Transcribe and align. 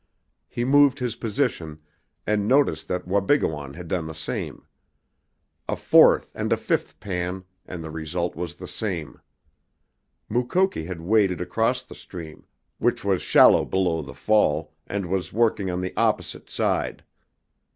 He 0.49 0.63
moved 0.65 0.97
his 0.97 1.15
position, 1.15 1.77
and 2.25 2.47
noticed 2.47 2.87
that 2.87 3.07
Wabigoon 3.07 3.75
had 3.75 3.87
done 3.87 4.07
the 4.07 4.15
same. 4.15 4.65
A 5.69 5.75
fourth 5.75 6.31
and 6.33 6.51
a 6.51 6.57
fifth 6.57 6.99
pan 6.99 7.43
and 7.67 7.83
the 7.83 7.91
result 7.91 8.35
was 8.35 8.55
the 8.55 8.67
same. 8.67 9.21
Mukoki 10.27 10.85
had 10.85 11.01
waded 11.01 11.39
across 11.39 11.83
the 11.83 11.93
stream, 11.93 12.47
which 12.79 13.03
was 13.05 13.21
shallow 13.21 13.63
below 13.63 14.01
the 14.01 14.15
fall, 14.15 14.73
and 14.87 15.05
was 15.05 15.31
working 15.31 15.69
on 15.69 15.81
the 15.81 15.95
opposite 15.95 16.49
side. 16.49 17.03